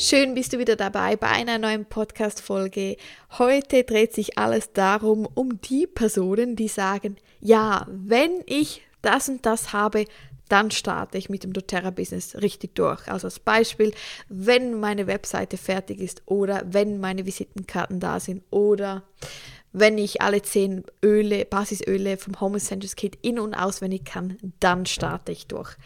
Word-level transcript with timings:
Schön 0.00 0.34
bist 0.34 0.52
du 0.52 0.60
wieder 0.60 0.76
dabei 0.76 1.16
bei 1.16 1.26
einer 1.26 1.58
neuen 1.58 1.84
Podcast-Folge. 1.84 2.96
Heute 3.36 3.82
dreht 3.82 4.14
sich 4.14 4.38
alles 4.38 4.72
darum, 4.72 5.26
um 5.34 5.60
die 5.60 5.88
Personen, 5.88 6.54
die 6.54 6.68
sagen, 6.68 7.16
ja, 7.40 7.84
wenn 7.90 8.30
ich 8.46 8.82
das 9.02 9.28
und 9.28 9.44
das 9.44 9.72
habe, 9.72 10.04
dann 10.48 10.70
starte 10.70 11.18
ich 11.18 11.28
mit 11.28 11.42
dem 11.42 11.52
doTERRA-Business 11.52 12.36
richtig 12.36 12.76
durch. 12.76 13.08
Also 13.08 13.26
als 13.26 13.40
Beispiel, 13.40 13.92
wenn 14.28 14.78
meine 14.78 15.08
Webseite 15.08 15.56
fertig 15.56 15.98
ist 15.98 16.22
oder 16.26 16.62
wenn 16.64 17.00
meine 17.00 17.26
Visitenkarten 17.26 17.98
da 17.98 18.20
sind 18.20 18.44
oder 18.50 19.02
wenn 19.72 19.98
ich 19.98 20.22
alle 20.22 20.42
zehn 20.42 20.84
Öle, 21.04 21.44
Basisöle 21.44 22.16
vom 22.16 22.40
Home 22.40 22.56
Essentials 22.56 22.96
Kit 22.96 23.18
in- 23.22 23.38
und 23.38 23.54
auswendig 23.54 24.04
kann, 24.04 24.38
dann 24.60 24.86
starte 24.86 25.32
ich 25.32 25.46
durch. 25.46 25.76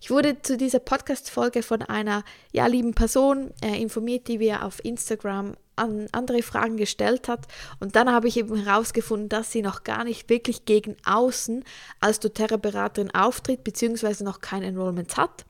Ich 0.00 0.10
wurde 0.10 0.40
zu 0.42 0.56
dieser 0.56 0.78
Podcast-Folge 0.78 1.62
von 1.62 1.82
einer 1.82 2.24
ja, 2.52 2.66
lieben 2.66 2.94
Person 2.94 3.52
äh, 3.62 3.80
informiert, 3.80 4.28
die 4.28 4.38
mir 4.38 4.64
auf 4.64 4.84
Instagram 4.84 5.56
an 5.76 6.06
andere 6.12 6.42
Fragen 6.42 6.76
gestellt 6.76 7.28
hat. 7.28 7.46
Und 7.80 7.96
dann 7.96 8.10
habe 8.10 8.28
ich 8.28 8.36
eben 8.36 8.56
herausgefunden, 8.56 9.28
dass 9.28 9.50
sie 9.50 9.62
noch 9.62 9.82
gar 9.82 10.04
nicht 10.04 10.28
wirklich 10.30 10.64
gegen 10.64 10.96
außen 11.04 11.64
als 12.00 12.20
doTERRA-Beraterin 12.20 13.12
auftritt, 13.12 13.64
beziehungsweise 13.64 14.24
noch 14.24 14.40
kein 14.40 14.62
Enrollment 14.62 15.16
hat 15.16 15.44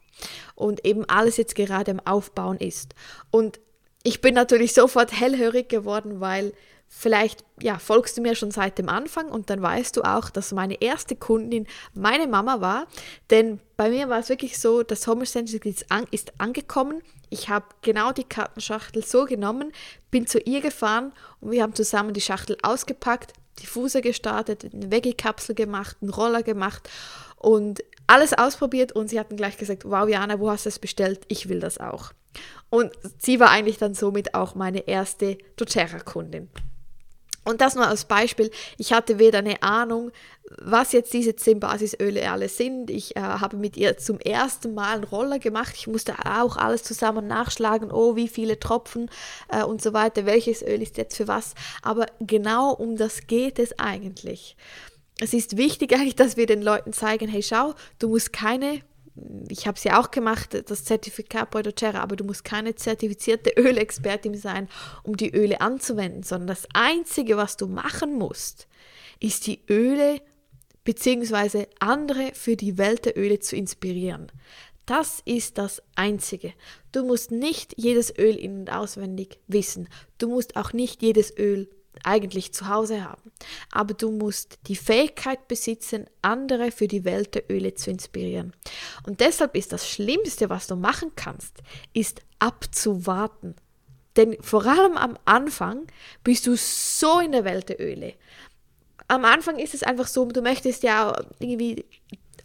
und 0.54 0.84
eben 0.86 1.04
alles 1.08 1.36
jetzt 1.36 1.54
gerade 1.54 1.90
am 1.90 2.00
Aufbauen 2.00 2.58
ist. 2.58 2.94
Und 3.30 3.60
ich 4.02 4.20
bin 4.20 4.34
natürlich 4.34 4.72
sofort 4.74 5.12
hellhörig 5.12 5.68
geworden, 5.68 6.20
weil 6.20 6.52
Vielleicht 6.96 7.44
ja, 7.60 7.78
folgst 7.78 8.16
du 8.16 8.22
mir 8.22 8.36
schon 8.36 8.52
seit 8.52 8.78
dem 8.78 8.88
Anfang 8.88 9.28
und 9.28 9.50
dann 9.50 9.60
weißt 9.60 9.96
du 9.96 10.02
auch, 10.02 10.30
dass 10.30 10.52
meine 10.52 10.80
erste 10.80 11.16
Kundin 11.16 11.66
meine 11.92 12.28
Mama 12.28 12.60
war. 12.60 12.86
Denn 13.30 13.60
bei 13.76 13.90
mir 13.90 14.08
war 14.08 14.20
es 14.20 14.28
wirklich 14.28 14.58
so, 14.58 14.84
das 14.84 15.06
Home 15.08 15.24
Essentials 15.24 15.66
ist, 15.66 15.90
an, 15.90 16.06
ist 16.12 16.32
angekommen. 16.38 17.02
Ich 17.30 17.48
habe 17.48 17.66
genau 17.82 18.12
die 18.12 18.24
Kartenschachtel 18.24 19.04
so 19.04 19.24
genommen, 19.24 19.72
bin 20.12 20.28
zu 20.28 20.38
ihr 20.38 20.60
gefahren 20.60 21.12
und 21.40 21.50
wir 21.50 21.62
haben 21.64 21.74
zusammen 21.74 22.14
die 22.14 22.20
Schachtel 22.20 22.56
ausgepackt, 22.62 23.32
Diffuser 23.60 24.00
gestartet, 24.00 24.72
eine 24.72 24.90
Veggie-Kapsel 24.90 25.56
gemacht, 25.56 25.96
einen 26.00 26.10
Roller 26.10 26.44
gemacht 26.44 26.88
und 27.36 27.82
alles 28.06 28.32
ausprobiert 28.32 28.92
und 28.92 29.08
sie 29.08 29.18
hatten 29.18 29.36
gleich 29.36 29.58
gesagt, 29.58 29.84
wow 29.84 30.08
Jana, 30.08 30.38
wo 30.38 30.48
hast 30.48 30.64
du 30.64 30.68
es 30.68 30.78
bestellt? 30.78 31.22
Ich 31.28 31.48
will 31.48 31.58
das 31.58 31.78
auch. 31.78 32.12
Und 32.70 32.92
sie 33.18 33.40
war 33.40 33.50
eigentlich 33.50 33.78
dann 33.78 33.94
somit 33.94 34.34
auch 34.34 34.54
meine 34.54 34.86
erste 34.86 35.38
doTERRA-Kundin. 35.56 36.48
Und 37.44 37.60
das 37.60 37.74
nur 37.74 37.86
als 37.86 38.06
Beispiel. 38.06 38.50
Ich 38.78 38.92
hatte 38.92 39.18
weder 39.18 39.38
eine 39.38 39.62
Ahnung, 39.62 40.10
was 40.58 40.92
jetzt 40.92 41.12
diese 41.12 41.36
zehn 41.36 41.60
Basisöle 41.60 42.30
alle 42.30 42.48
sind. 42.48 42.90
Ich 42.90 43.16
äh, 43.16 43.20
habe 43.20 43.56
mit 43.56 43.76
ihr 43.76 43.96
zum 43.98 44.18
ersten 44.18 44.74
Mal 44.74 44.94
einen 44.94 45.04
Roller 45.04 45.38
gemacht. 45.38 45.74
Ich 45.76 45.86
musste 45.86 46.14
auch 46.24 46.56
alles 46.56 46.82
zusammen 46.82 47.26
nachschlagen. 47.26 47.90
Oh, 47.90 48.16
wie 48.16 48.28
viele 48.28 48.58
Tropfen 48.58 49.10
äh, 49.48 49.62
und 49.62 49.82
so 49.82 49.92
weiter. 49.92 50.26
Welches 50.26 50.62
Öl 50.62 50.82
ist 50.82 50.96
jetzt 50.96 51.16
für 51.16 51.28
was? 51.28 51.54
Aber 51.82 52.06
genau 52.20 52.72
um 52.72 52.96
das 52.96 53.26
geht 53.26 53.58
es 53.58 53.78
eigentlich. 53.78 54.56
Es 55.20 55.32
ist 55.32 55.56
wichtig 55.56 55.94
eigentlich, 55.94 56.16
dass 56.16 56.36
wir 56.36 56.46
den 56.46 56.62
Leuten 56.62 56.92
zeigen, 56.92 57.28
hey, 57.28 57.42
schau, 57.42 57.74
du 57.98 58.08
musst 58.08 58.32
keine 58.32 58.80
ich 59.48 59.66
habe 59.66 59.76
es 59.76 59.84
ja 59.84 60.00
auch 60.00 60.10
gemacht, 60.10 60.56
das 60.68 60.84
Zertifikat 60.84 61.50
bei 61.50 61.62
doTERRA, 61.62 62.00
aber 62.00 62.16
du 62.16 62.24
musst 62.24 62.44
keine 62.44 62.74
zertifizierte 62.74 63.50
Ölexpertin 63.56 64.36
sein, 64.36 64.68
um 65.02 65.16
die 65.16 65.32
Öle 65.32 65.60
anzuwenden, 65.60 66.22
sondern 66.22 66.48
das 66.48 66.66
Einzige, 66.74 67.36
was 67.36 67.56
du 67.56 67.66
machen 67.66 68.18
musst, 68.18 68.66
ist 69.20 69.46
die 69.46 69.60
Öle 69.70 70.20
bzw. 70.84 71.66
andere 71.78 72.32
für 72.34 72.56
die 72.56 72.76
Welt 72.76 73.04
der 73.04 73.16
Öle 73.16 73.38
zu 73.38 73.56
inspirieren. 73.56 74.30
Das 74.86 75.22
ist 75.24 75.56
das 75.56 75.82
Einzige. 75.94 76.52
Du 76.92 77.04
musst 77.04 77.30
nicht 77.30 77.74
jedes 77.78 78.16
Öl 78.18 78.36
in 78.36 78.60
und 78.60 78.70
auswendig 78.70 79.38
wissen. 79.46 79.88
Du 80.18 80.28
musst 80.28 80.56
auch 80.56 80.74
nicht 80.74 81.00
jedes 81.00 81.34
Öl 81.38 81.70
eigentlich 82.02 82.52
zu 82.52 82.68
Hause 82.68 83.04
haben. 83.04 83.30
Aber 83.70 83.94
du 83.94 84.10
musst 84.10 84.58
die 84.66 84.76
Fähigkeit 84.76 85.48
besitzen, 85.48 86.06
andere 86.22 86.72
für 86.72 86.88
die 86.88 87.04
Welt 87.04 87.34
der 87.34 87.50
Öle 87.50 87.74
zu 87.74 87.90
inspirieren. 87.90 88.52
Und 89.06 89.20
deshalb 89.20 89.54
ist 89.54 89.72
das 89.72 89.88
Schlimmste, 89.88 90.50
was 90.50 90.66
du 90.66 90.76
machen 90.76 91.12
kannst, 91.16 91.62
ist 91.92 92.22
abzuwarten. 92.38 93.54
Denn 94.16 94.36
vor 94.40 94.64
allem 94.66 94.96
am 94.96 95.18
Anfang 95.24 95.86
bist 96.22 96.46
du 96.46 96.56
so 96.56 97.20
in 97.20 97.32
der 97.32 97.44
Welt 97.44 97.68
der 97.68 97.80
Öle. 97.80 98.14
Am 99.08 99.24
Anfang 99.24 99.58
ist 99.58 99.74
es 99.74 99.82
einfach 99.82 100.06
so, 100.06 100.24
du 100.24 100.40
möchtest 100.40 100.82
ja 100.82 101.14
irgendwie 101.38 101.84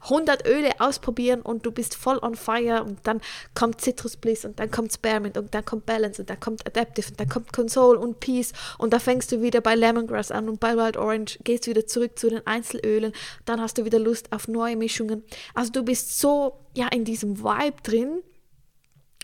100 0.02 0.48
Öle 0.48 0.80
ausprobieren 0.80 1.42
und 1.42 1.66
du 1.66 1.72
bist 1.72 1.96
voll 1.96 2.20
on 2.22 2.36
fire 2.36 2.84
und 2.84 3.00
dann 3.06 3.22
kommt 3.54 3.82
Citrus 3.82 4.18
Bliss 4.18 4.46
und 4.46 4.60
dann 4.60 4.72
kommt 4.72 4.94
Spearmint 4.94 5.38
und 5.38 5.54
dann 5.54 5.66
kommt 5.66 5.86
Balance 5.86 6.22
und 6.22 6.30
dann 6.30 6.40
kommt 6.40 6.66
Adaptive 6.66 7.10
und 7.10 7.20
dann 7.20 7.30
kommt 7.30 7.52
Console 7.54 8.00
und 8.00 8.20
Peace 8.20 8.54
und 8.78 8.94
da 8.94 9.00
fängst 9.00 9.32
du 9.32 9.42
wieder 9.42 9.62
bei 9.62 9.76
Lemongrass 9.76 10.32
an 10.32 10.50
und 10.50 10.60
bei 10.60 10.76
Wild 10.76 10.98
Orange 10.98 11.40
gehst 11.44 11.68
wieder 11.68 11.86
zurück 11.86 12.18
zu 12.18 12.30
den 12.30 12.46
Einzelölen, 12.48 13.14
dann 13.46 13.62
hast 13.62 13.78
du 13.78 13.86
wieder 13.86 14.00
Lust 14.00 14.32
auf 14.32 14.48
neue 14.48 14.76
Mischungen. 14.76 15.24
Also 15.54 15.72
du 15.72 15.84
bist 15.84 16.20
so 16.20 16.60
ja 16.76 16.88
in 16.88 17.04
diesem 17.04 17.44
Vibe 17.44 17.82
drin 17.84 18.22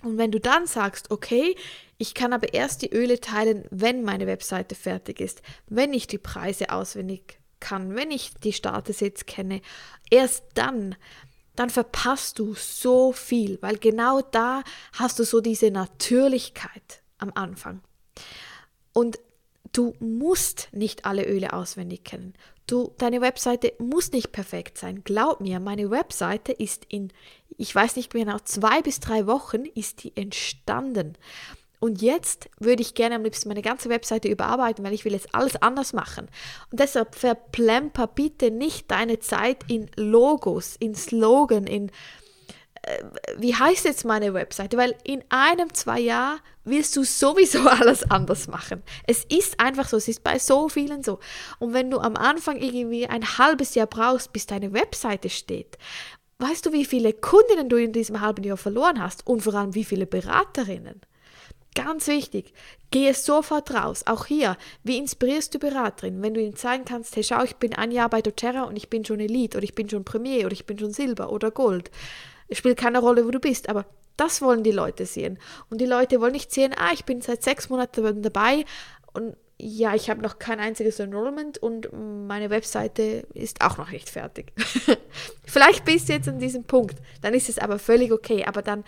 und 0.04 0.18
wenn 0.18 0.32
du 0.32 0.40
dann 0.40 0.68
sagst, 0.68 1.10
okay, 1.10 1.56
ich 1.98 2.14
kann 2.14 2.34
aber 2.34 2.54
erst 2.54 2.82
die 2.82 2.94
Öle 2.94 3.20
teilen, 3.20 3.66
wenn 3.72 4.04
meine 4.04 4.28
Webseite 4.28 4.76
fertig 4.76 5.20
ist, 5.20 5.42
wenn 5.68 5.94
ich 5.94 6.08
die 6.08 6.18
Preise 6.18 6.70
auswendig 6.70 7.40
kann, 7.66 7.96
wenn 7.96 8.12
ich 8.12 8.36
die 8.36 8.54
Status 8.54 9.00
jetzt 9.00 9.26
kenne, 9.26 9.60
erst 10.12 10.44
dann, 10.54 10.96
dann 11.56 11.72
verpasst 11.72 12.38
du 12.38 12.54
so 12.54 13.12
viel, 13.12 13.58
weil 13.64 13.78
genau 13.78 14.22
da 14.22 14.62
hast 14.94 15.18
du 15.18 15.24
so 15.24 15.42
diese 15.42 15.72
Natürlichkeit 15.72 17.02
am 17.18 17.32
Anfang. 17.34 17.82
Und 18.94 19.18
du 19.74 19.96
musst 20.00 20.70
nicht 20.74 21.06
alle 21.06 21.26
Öle 21.26 21.54
auswendig 21.54 22.04
kennen. 22.04 22.36
Du, 22.68 22.94
deine 23.00 23.20
Webseite 23.22 23.74
muss 23.80 24.12
nicht 24.12 24.32
perfekt 24.32 24.78
sein. 24.78 25.04
Glaub 25.04 25.42
mir, 25.42 25.60
meine 25.60 25.90
Webseite 25.90 26.52
ist 26.52 26.86
in, 26.88 27.12
ich 27.58 27.74
weiß 27.74 27.96
nicht 27.96 28.14
genau, 28.14 28.38
zwei 28.44 28.84
bis 28.84 29.00
drei 29.00 29.26
Wochen 29.26 29.66
ist 29.66 30.04
die 30.04 30.16
entstanden. 30.16 31.18
Und 31.80 32.02
jetzt 32.02 32.50
würde 32.60 32.82
ich 32.82 32.94
gerne 32.94 33.16
am 33.16 33.24
liebsten 33.24 33.50
meine 33.50 33.62
ganze 33.62 33.90
Webseite 33.90 34.28
überarbeiten, 34.28 34.84
weil 34.84 34.94
ich 34.94 35.06
will 35.06 35.14
jetzt 35.14 35.34
alles 35.34 35.56
anders 35.62 35.94
machen. 35.94 36.28
Und 36.72 36.80
deshalb 36.80 37.16
verplemper 37.16 38.08
bitte 38.08 38.52
nicht 38.52 38.92
deine 38.92 39.20
Zeit 39.20 39.64
in 39.68 39.90
Logos, 39.96 40.76
in 40.80 40.96
Slogan, 40.96 41.68
in 41.68 41.92
äh, 42.86 43.04
wie 43.38 43.56
heißt 43.56 43.86
jetzt 43.86 44.06
meine 44.06 44.34
Webseite? 44.34 44.78
Weil 44.78 44.96
in 45.04 45.24
einem, 45.30 45.74
zwei 45.74 46.00
Jahren 46.00 46.40
willst 46.64 46.96
du 46.96 47.04
sowieso 47.04 47.60
alles 47.68 48.10
anders 48.10 48.48
machen. 48.48 48.84
Es 49.08 49.26
ist 49.26 49.60
einfach 49.60 49.88
so, 49.88 49.98
es 49.98 50.08
ist 50.08 50.24
bei 50.24 50.40
so 50.40 50.70
vielen 50.70 51.04
so. 51.04 51.20
Und 51.60 51.74
wenn 51.74 51.90
du 51.92 52.00
am 52.00 52.16
Anfang 52.16 52.58
irgendwie 52.58 53.08
ein 53.08 53.38
halbes 53.38 53.76
Jahr 53.76 53.88
brauchst, 53.88 54.34
bis 54.34 54.46
deine 54.46 54.74
Webseite 54.74 55.30
steht, 55.30 55.78
weißt 56.40 56.66
du, 56.66 56.74
wie 56.74 56.86
viele 56.86 57.14
Kundinnen 57.14 57.70
du 57.70 57.78
in 57.78 57.94
diesem 57.94 58.22
halben 58.22 58.44
Jahr 58.44 58.58
verloren 58.58 59.02
hast 59.02 59.26
und 59.26 59.42
vor 59.42 59.54
allem 59.56 59.76
wie 59.76 59.86
viele 59.86 60.06
Beraterinnen? 60.06 61.02
Ganz 61.76 62.08
wichtig, 62.08 62.54
gehe 62.90 63.14
sofort 63.14 63.74
raus. 63.74 64.04
Auch 64.06 64.26
hier, 64.28 64.56
wie 64.84 64.98
inspirierst 64.98 65.54
du 65.54 65.60
Beraterin? 65.60 66.22
Wenn 66.22 66.34
du 66.34 66.42
ihnen 66.42 66.56
zeigen 66.56 66.86
kannst, 66.86 67.16
hey, 67.18 67.24
schau, 67.24 67.44
ich 67.44 67.58
bin 67.58 67.76
ein 67.76 67.92
Jahr 67.92 68.10
bei 68.10 68.22
doTERRA 68.22 68.64
und 68.64 68.78
ich 68.78 68.90
bin 68.90 69.04
schon 69.04 69.20
Elite 69.20 69.58
oder 69.58 69.66
ich 69.66 69.76
bin 69.76 69.90
schon 69.90 70.06
Premier 70.06 70.46
oder 70.46 70.54
ich 70.54 70.66
bin 70.66 70.80
schon 70.80 70.94
Silber 70.94 71.32
oder 71.32 71.52
Gold. 71.52 71.92
Es 72.48 72.60
spielt 72.60 72.78
keine 72.78 73.00
Rolle, 73.00 73.26
wo 73.26 73.32
du 73.32 73.40
bist, 73.42 73.68
aber 73.68 73.86
das 74.16 74.42
wollen 74.42 74.64
die 74.64 74.72
Leute 74.72 75.06
sehen. 75.06 75.38
Und 75.70 75.82
die 75.82 75.86
Leute 75.86 76.22
wollen 76.22 76.32
nicht 76.32 76.54
sehen, 76.54 76.74
ah, 76.78 76.92
ich 76.94 77.04
bin 77.04 77.20
seit 77.20 77.44
sechs 77.44 77.70
Monaten 77.70 78.24
dabei 78.24 78.64
und 79.12 79.36
ja, 79.58 79.96
ich 79.96 80.10
habe 80.10 80.22
noch 80.22 80.40
kein 80.40 80.62
einziges 80.62 81.00
Enrollment 81.00 81.58
und 81.58 81.90
meine 81.92 82.50
Webseite 82.50 83.28
ist 83.34 83.62
auch 83.62 83.78
noch 83.78 83.92
nicht 83.92 84.10
fertig. 84.10 84.54
Vielleicht 85.46 85.84
bist 85.84 86.08
du 86.08 86.14
jetzt 86.14 86.30
an 86.30 86.40
diesem 86.40 86.64
Punkt, 86.64 86.98
dann 87.22 87.34
ist 87.34 87.50
es 87.50 87.60
aber 87.60 87.80
völlig 87.80 88.14
okay, 88.14 88.46
aber 88.46 88.62
dann 88.62 88.86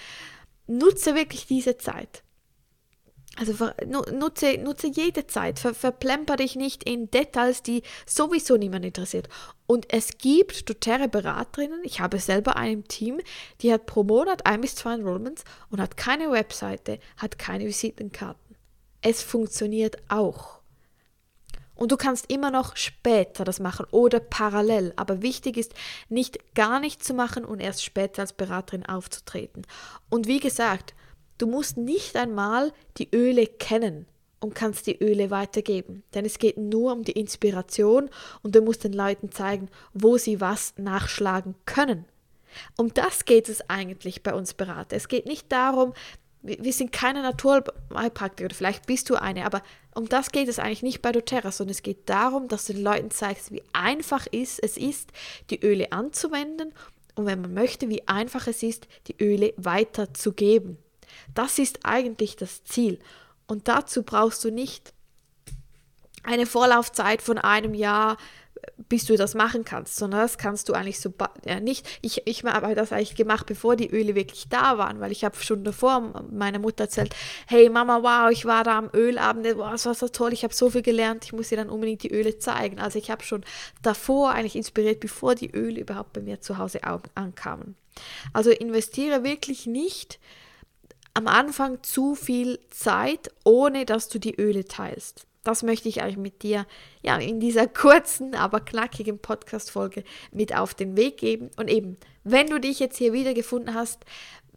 nutze 0.67 1.15
wirklich 1.15 1.47
diese 1.47 1.77
Zeit. 1.77 2.23
Also 3.39 3.69
nutze, 4.11 4.57
nutze 4.57 4.87
jede 4.87 5.27
Zeit, 5.27 5.59
ver, 5.59 5.75
verplemper 5.75 6.37
dich 6.37 6.55
nicht 6.55 6.83
in 6.83 7.11
Details, 7.11 7.61
die 7.61 7.83
sowieso 8.07 8.57
niemand 8.57 8.83
interessiert. 8.83 9.29
Und 9.67 9.93
es 9.93 10.17
gibt 10.17 10.67
doTERRA 10.67 11.05
Beraterinnen, 11.05 11.81
ich 11.83 11.99
habe 11.99 12.19
selber 12.19 12.55
einen 12.55 12.85
Team, 12.85 13.19
die 13.61 13.71
hat 13.71 13.85
pro 13.85 14.03
Monat 14.03 14.45
ein 14.47 14.61
bis 14.61 14.75
zwei 14.75 14.95
Enrollments 14.95 15.43
und 15.69 15.79
hat 15.79 15.97
keine 15.97 16.31
Webseite, 16.31 16.99
hat 17.17 17.37
keine 17.37 17.65
Visitenkarten. 17.65 18.55
Es 19.01 19.21
funktioniert 19.21 19.97
auch. 20.09 20.57
Und 21.75 21.91
du 21.91 21.97
kannst 21.97 22.31
immer 22.31 22.49
noch 22.49 22.75
später 22.75 23.43
das 23.43 23.59
machen 23.59 23.85
oder 23.91 24.19
parallel. 24.19 24.93
Aber 24.95 25.21
wichtig 25.21 25.57
ist, 25.57 25.75
nicht 26.09 26.55
gar 26.55 26.79
nicht 26.79 27.03
zu 27.03 27.13
machen 27.13 27.45
und 27.45 27.59
erst 27.59 27.83
später 27.83 28.23
als 28.23 28.33
Beraterin 28.33 28.85
aufzutreten. 28.85 29.61
Und 30.09 30.25
wie 30.25 30.39
gesagt, 30.39 30.95
Du 31.37 31.47
musst 31.47 31.77
nicht 31.77 32.15
einmal 32.15 32.73
die 32.97 33.09
Öle 33.13 33.45
kennen 33.45 34.07
und 34.39 34.55
kannst 34.55 34.87
die 34.87 34.97
Öle 35.03 35.29
weitergeben, 35.29 36.03
denn 36.13 36.25
es 36.25 36.39
geht 36.39 36.57
nur 36.57 36.93
um 36.93 37.03
die 37.03 37.13
Inspiration 37.13 38.09
und 38.43 38.55
du 38.55 38.61
musst 38.61 38.83
den 38.83 38.93
Leuten 38.93 39.31
zeigen, 39.31 39.69
wo 39.93 40.17
sie 40.17 40.41
was 40.41 40.73
nachschlagen 40.77 41.55
können. 41.65 42.05
Um 42.75 42.93
das 42.93 43.25
geht 43.25 43.49
es 43.49 43.67
eigentlich 43.69 44.23
bei 44.23 44.33
uns 44.33 44.53
Berater. 44.53 44.95
Es 44.95 45.07
geht 45.07 45.25
nicht 45.25 45.51
darum, 45.51 45.93
wir 46.43 46.73
sind 46.73 46.91
keine 46.91 47.23
Naturheilpraktiker, 47.23 48.53
vielleicht 48.53 48.85
bist 48.85 49.09
du 49.09 49.15
eine, 49.15 49.45
aber 49.45 49.61
um 49.95 50.07
das 50.07 50.31
geht 50.31 50.47
es 50.47 50.59
eigentlich 50.59 50.83
nicht 50.83 51.01
bei 51.01 51.11
doTERRA, 51.11 51.51
sondern 51.51 51.71
es 51.71 51.81
geht 51.81 52.07
darum, 52.09 52.47
dass 52.47 52.65
du 52.65 52.73
den 52.73 52.83
Leuten 52.83 53.11
zeigst, 53.11 53.51
wie 53.51 53.63
einfach 53.73 54.27
es 54.31 54.59
ist, 54.59 55.11
die 55.49 55.59
Öle 55.63 55.91
anzuwenden 55.91 56.73
und 57.15 57.25
wenn 57.25 57.41
man 57.41 57.53
möchte, 57.53 57.89
wie 57.89 58.07
einfach 58.07 58.47
es 58.47 58.63
ist, 58.63 58.87
die 59.07 59.15
Öle 59.21 59.53
weiterzugeben. 59.57 60.77
Das 61.33 61.59
ist 61.59 61.79
eigentlich 61.83 62.35
das 62.35 62.63
Ziel. 62.63 62.99
Und 63.47 63.67
dazu 63.67 64.03
brauchst 64.03 64.43
du 64.43 64.51
nicht 64.51 64.93
eine 66.23 66.45
Vorlaufzeit 66.45 67.21
von 67.21 67.37
einem 67.37 67.73
Jahr, 67.73 68.17
bis 68.89 69.05
du 69.05 69.15
das 69.15 69.33
machen 69.33 69.65
kannst, 69.65 69.95
sondern 69.95 70.21
das 70.21 70.37
kannst 70.37 70.69
du 70.69 70.73
eigentlich 70.73 70.99
so 70.99 71.13
ja, 71.45 71.59
nicht. 71.59 71.87
Ich, 72.01 72.23
ich 72.25 72.43
habe 72.43 72.75
das 72.75 72.91
eigentlich 72.91 73.15
gemacht, 73.15 73.45
bevor 73.45 73.75
die 73.75 73.89
Öle 73.89 74.15
wirklich 74.15 74.49
da 74.49 74.77
waren, 74.77 74.99
weil 74.99 75.11
ich 75.11 75.23
habe 75.23 75.35
schon 75.37 75.63
davor 75.63 76.25
meiner 76.31 76.59
Mutter 76.59 76.85
erzählt, 76.85 77.15
hey 77.47 77.69
Mama, 77.69 78.01
wow, 78.01 78.31
ich 78.31 78.45
war 78.45 78.63
da 78.63 78.77
am 78.77 78.89
Ölabend, 78.93 79.45
wow, 79.55 79.71
das 79.71 79.85
war 79.85 79.95
so 79.95 80.07
toll, 80.07 80.33
ich 80.33 80.43
habe 80.43 80.53
so 80.53 80.69
viel 80.69 80.81
gelernt, 80.81 81.25
ich 81.25 81.33
muss 81.33 81.49
dir 81.49 81.57
dann 81.57 81.69
unbedingt 81.69 82.03
die 82.03 82.11
Öle 82.11 82.37
zeigen. 82.39 82.79
Also 82.79 82.99
ich 82.99 83.11
habe 83.11 83.23
schon 83.23 83.43
davor 83.81 84.31
eigentlich 84.31 84.55
inspiriert, 84.55 84.99
bevor 84.99 85.35
die 85.35 85.51
Öle 85.51 85.79
überhaupt 85.79 86.13
bei 86.13 86.21
mir 86.21 86.41
zu 86.41 86.57
Hause 86.57 86.81
ankamen. 86.83 87.75
Also 88.33 88.51
investiere 88.51 89.23
wirklich 89.23 89.65
nicht 89.65 90.19
am 91.17 91.27
Anfang 91.27 91.81
zu 91.81 92.13
viel 92.13 92.59
Zeit, 92.69 93.31
ohne 93.43 93.85
dass 93.85 94.07
du 94.07 94.19
die 94.19 94.35
Öle 94.39 94.65
teilst. 94.65 95.25
Das 95.43 95.63
möchte 95.63 95.89
ich 95.89 96.03
euch 96.03 96.15
mit 96.15 96.43
dir 96.43 96.67
ja 97.01 97.17
in 97.17 97.39
dieser 97.39 97.65
kurzen, 97.67 98.35
aber 98.35 98.59
knackigen 98.59 99.17
Podcast-Folge 99.17 100.03
mit 100.31 100.55
auf 100.55 100.75
den 100.75 100.95
Weg 100.95 101.17
geben. 101.17 101.49
Und 101.57 101.71
eben, 101.71 101.97
wenn 102.23 102.45
du 102.45 102.59
dich 102.59 102.79
jetzt 102.79 102.97
hier 102.97 103.13
wiedergefunden 103.13 103.73
hast, 103.73 104.05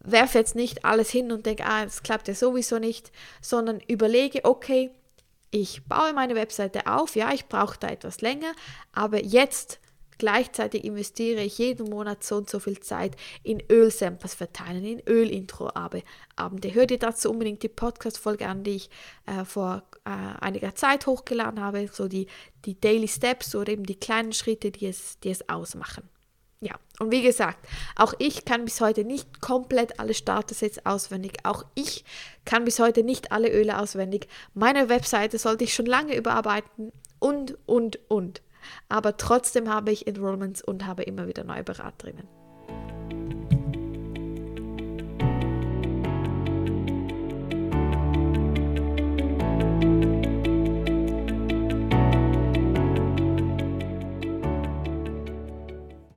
werf 0.04 0.34
jetzt 0.34 0.54
nicht 0.54 0.84
alles 0.84 1.08
hin 1.08 1.32
und 1.32 1.46
denk, 1.46 1.66
ah, 1.66 1.84
es 1.84 2.02
klappt 2.02 2.28
ja 2.28 2.34
sowieso 2.34 2.78
nicht, 2.78 3.10
sondern 3.40 3.80
überlege, 3.88 4.44
okay, 4.44 4.90
ich 5.50 5.82
baue 5.86 6.12
meine 6.12 6.34
Webseite 6.34 6.86
auf, 6.86 7.16
ja, 7.16 7.32
ich 7.32 7.46
brauche 7.46 7.78
da 7.80 7.88
etwas 7.88 8.20
länger, 8.20 8.52
aber 8.92 9.24
jetzt 9.24 9.80
Gleichzeitig 10.20 10.84
investiere 10.84 11.40
ich 11.40 11.56
jeden 11.56 11.88
Monat 11.88 12.22
so 12.22 12.36
und 12.36 12.50
so 12.50 12.58
viel 12.58 12.78
Zeit 12.78 13.16
in 13.42 13.62
Ölsamples 13.72 14.34
verteilen, 14.34 14.84
in 14.84 15.00
Ölintro-Abende. 15.08 16.74
Hör 16.74 16.84
dir 16.84 16.98
dazu 16.98 17.30
unbedingt 17.30 17.62
die 17.62 17.70
Podcast-Folge 17.70 18.46
an, 18.46 18.62
die 18.62 18.72
ich 18.72 18.90
äh, 19.24 19.46
vor 19.46 19.82
äh, 20.04 20.10
einiger 20.10 20.74
Zeit 20.74 21.06
hochgeladen 21.06 21.62
habe, 21.62 21.88
so 21.90 22.06
die, 22.06 22.26
die 22.66 22.78
Daily 22.78 23.08
Steps 23.08 23.54
oder 23.54 23.72
eben 23.72 23.84
die 23.84 23.98
kleinen 23.98 24.34
Schritte, 24.34 24.70
die 24.70 24.88
es, 24.88 25.18
die 25.20 25.30
es 25.30 25.48
ausmachen. 25.48 26.06
Ja, 26.60 26.74
und 26.98 27.10
wie 27.10 27.22
gesagt, 27.22 27.66
auch 27.96 28.12
ich 28.18 28.44
kann 28.44 28.66
bis 28.66 28.82
heute 28.82 29.04
nicht 29.04 29.40
komplett 29.40 29.98
alle 29.98 30.12
Starter-Sets 30.12 30.84
auswendig. 30.84 31.38
Auch 31.44 31.64
ich 31.74 32.04
kann 32.44 32.66
bis 32.66 32.78
heute 32.78 33.04
nicht 33.04 33.32
alle 33.32 33.50
Öle 33.50 33.78
auswendig. 33.78 34.28
Meine 34.52 34.90
Webseite 34.90 35.38
sollte 35.38 35.64
ich 35.64 35.72
schon 35.72 35.86
lange 35.86 36.14
überarbeiten 36.14 36.92
und, 37.18 37.56
und, 37.66 37.98
und 38.10 38.42
aber 38.88 39.16
trotzdem 39.16 39.68
habe 39.68 39.90
ich 39.90 40.06
Enrollments 40.06 40.62
und 40.62 40.86
habe 40.86 41.02
immer 41.02 41.26
wieder 41.26 41.44
neue 41.44 41.64
Beraterinnen. 41.64 42.39